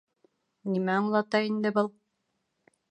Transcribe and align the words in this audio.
Нимә 0.71 0.95
аңлата 1.01 1.43
инде 1.51 1.75
был? 1.79 1.95